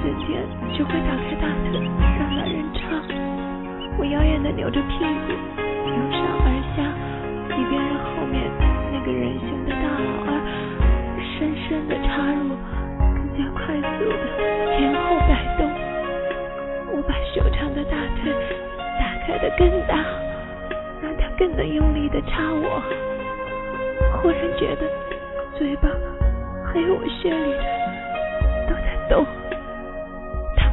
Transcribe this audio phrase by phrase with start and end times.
[0.00, 0.40] 我整天
[0.72, 1.76] 只会打开大腿
[2.16, 2.80] 让男人插，
[3.98, 5.28] 我妖艳的扭着屁股
[5.84, 6.80] 由上而下，
[7.52, 8.48] 一边让后面
[8.90, 10.40] 那个人形的大老二
[11.20, 12.56] 深深的插入，
[13.12, 14.24] 更加快速的
[14.72, 15.68] 前后摆动。
[16.96, 18.32] 我把修长的大腿
[18.96, 20.00] 打开的更大，
[21.02, 22.80] 让他更能用力的插我。
[24.16, 24.88] 忽然觉得
[25.58, 25.90] 嘴巴
[26.72, 27.60] 还有我血里的
[28.66, 29.26] 都在动，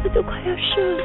[0.10, 1.04] 都快要射了。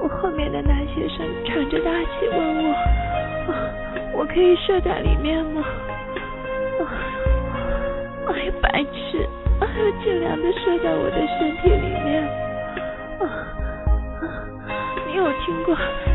[0.00, 2.74] 我后面的男学生喘着大气问我
[4.18, 5.62] ：“我可以射在里面吗？”
[8.28, 9.26] 哎呀，白痴！
[9.60, 12.28] 哎呀，尽量的射在我的身体里面。
[15.06, 15.74] 你有听过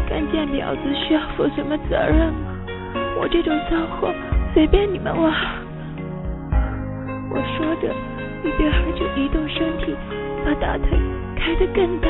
[0.10, 2.56] 干贱婊子需要负什么责任吗？
[3.20, 4.14] 我这种骚货
[4.54, 5.34] 随便你们玩。
[7.40, 7.88] 我说着，
[8.44, 9.96] 一边就移动身体，
[10.44, 10.90] 把大腿
[11.38, 12.10] 开得更大，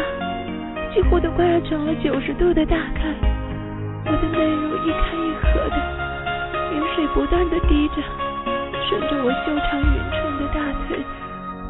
[0.91, 3.13] 几乎都快要成了九十度的大开。
[4.07, 5.77] 我的内乳一开一合的，
[6.73, 8.01] 饮水不断的滴着，
[8.89, 10.97] 顺着我修长匀称的大腿。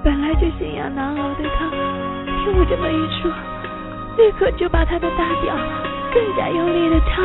[0.06, 1.70] 本来就心痒难熬的他，
[2.40, 3.30] 听我这么一说，
[4.16, 5.54] 立刻就把他的大屌
[6.14, 7.22] 更加用力的插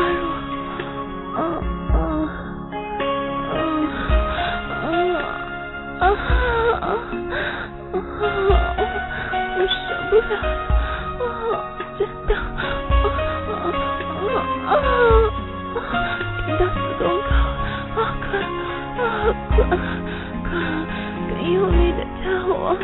[21.52, 22.76] 用力的掐我，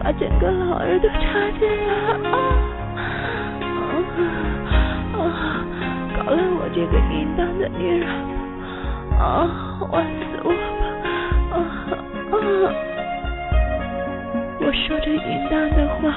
[0.00, 1.18] 把整个老二都插
[1.58, 1.92] 进来
[2.30, 2.32] 啊
[3.64, 3.72] 啊
[5.14, 5.20] 啊！
[6.16, 8.08] 搞了我这个淫荡的女人，
[9.18, 9.48] 啊，
[9.90, 10.54] 玩死我吧！
[11.52, 11.56] 啊
[12.32, 12.34] 啊！
[14.60, 16.14] 我说着淫荡的话，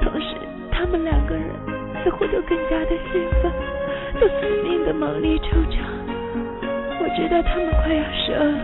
[0.00, 0.36] 同时
[0.70, 1.44] 他们两个人
[2.02, 3.52] 似乎都更加的兴奋，
[4.20, 5.78] 都死命的猛力抽插。
[7.00, 8.58] 我知道他们快要射了，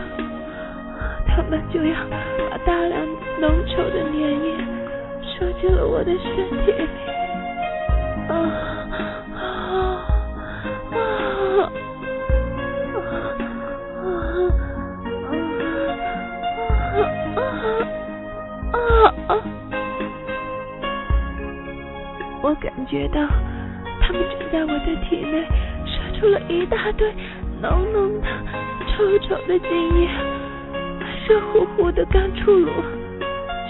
[1.50, 3.04] 们就要把大量
[3.40, 4.54] 浓稠的粘液
[5.24, 6.22] 射进了我的身
[6.64, 6.86] 体里。
[8.28, 8.94] 啊啊
[9.34, 9.36] 啊
[10.92, 11.66] 啊啊
[16.76, 17.36] 啊
[18.62, 19.30] 啊啊！
[22.42, 23.26] 我感觉到
[24.00, 25.44] 他们正在我的体内
[25.84, 27.12] 射出了一大堆
[27.60, 28.28] 浓浓的、
[28.86, 29.68] 臭臭的精
[30.00, 30.08] 液，
[31.30, 32.66] 热乎乎的刚出炉，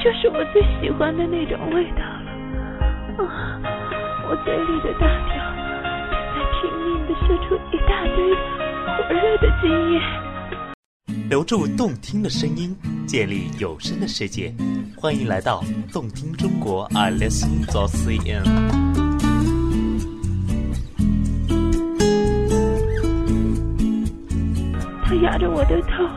[0.02, 2.32] 就是我最喜欢的那种味道了。
[3.22, 3.60] 啊，
[4.30, 5.36] 我嘴里的大条
[6.32, 8.34] 在拼命的射出一大堆
[8.96, 10.00] 火热的精液。
[11.28, 12.74] 留住动听的声音，
[13.06, 14.54] 建立有声的世界，
[14.96, 18.42] 欢迎来到动听中国 i listen to cn。
[25.04, 26.08] 他压着我的头，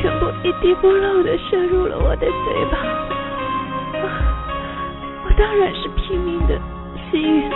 [0.00, 2.78] 全部一滴不漏的射入了我的嘴巴。
[5.24, 6.58] 我当然是拼命的
[7.10, 7.50] 吸吮、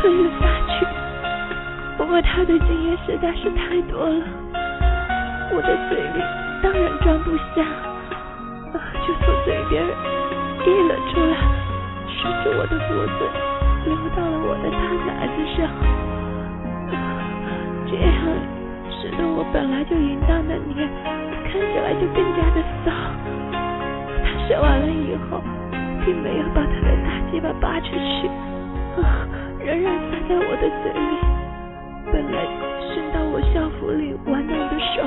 [0.00, 0.86] 吞了下去。
[1.96, 4.24] 不过他的精液实在是太多了。
[5.50, 6.20] 我的嘴里
[6.62, 7.64] 当然装不下，
[9.06, 11.34] 就从嘴边溢了出来，
[12.06, 13.18] 顺着我的脖子
[13.86, 15.58] 流到了我的大奶子上，
[17.86, 18.10] 这样
[18.90, 20.88] 使得我本来就淫荡的脸
[21.48, 22.92] 看起来就更加的骚。
[24.22, 25.42] 他射完了以后，
[26.04, 28.28] 并没有把他的大鸡巴拔出去，
[29.02, 29.26] 啊，
[29.58, 31.16] 仍然塞在我的嘴里。
[32.12, 32.46] 本来
[32.88, 35.02] 伸到我校服里玩弄的手。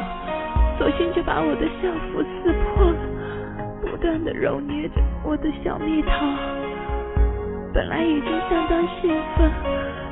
[0.78, 2.98] 索性就把我的校服撕破了，
[3.82, 6.10] 不断的揉捏着我的小蜜桃。
[7.72, 9.50] 本来已经相当兴奋，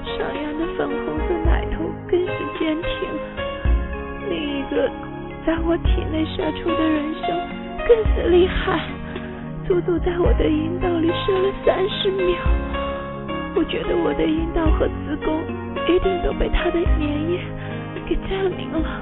[0.06, 3.10] 上扬的粉红色奶头更是坚挺。
[4.30, 4.92] 另一个
[5.50, 7.26] 在我体内射出的人胸
[7.88, 8.86] 更是厉害，
[9.68, 12.38] 足足在我的阴道里射了三十秒。
[13.56, 15.42] 我觉得我的阴道和子宫
[15.90, 17.42] 一定都被他的粘液
[18.08, 19.02] 给占领了。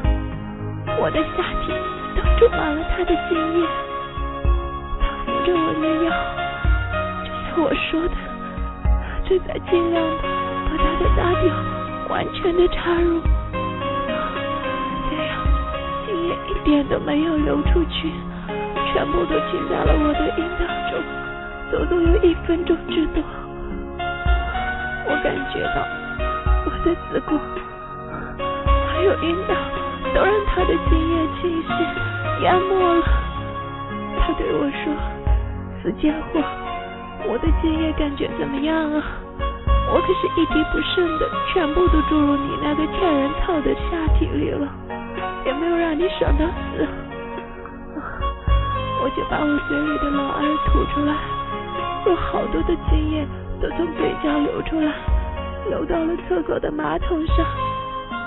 [0.98, 1.74] 我的下体
[2.16, 3.68] 都注满了他的精液，
[5.02, 6.08] 他扶着我的腰，
[7.26, 8.16] 就像我说的，
[9.28, 10.24] 正在尽量的
[10.64, 11.52] 把他的大屌
[12.08, 13.20] 完全的插入，
[16.68, 18.12] 点都没有流出去，
[18.92, 21.00] 全部都浸在了我的阴道中，
[21.72, 23.24] 足足有一分钟之多。
[25.08, 25.80] 我感觉到
[26.66, 27.40] 我的子宫
[28.90, 29.56] 还有阴道
[30.14, 33.02] 都让他的精液气息淹没了。
[34.19, 34.94] 他对我说
[35.81, 36.44] ：“死家伙，
[37.30, 39.02] 我的精液感觉怎么样啊？
[39.90, 44.68] 我可是一滴不剩的，全部都注入你那个天然草的下体里了，
[45.48, 46.54] 也没有让你爽到死。”
[49.00, 51.14] 我就把我嘴里的老二吐出来，
[52.06, 53.26] 有好多的精液。
[53.60, 54.94] 都从嘴角流出来，
[55.68, 57.38] 流到了厕所的马桶上，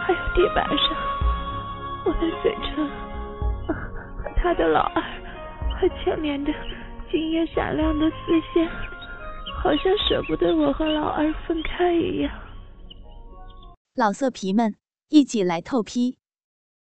[0.02, 0.96] 还有地板上。
[2.04, 2.84] 我的嘴唇
[3.68, 3.74] 和
[4.34, 5.00] 他的老二
[5.78, 6.52] 还牵连着
[7.12, 8.16] 晶莹闪亮的丝
[8.52, 8.68] 线，
[9.62, 12.32] 好像舍不得我和老二分开一样。
[13.94, 14.74] 老色皮们，
[15.10, 16.18] 一起来透批！